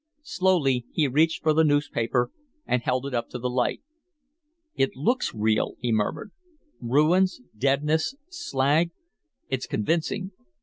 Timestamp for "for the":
1.43-1.63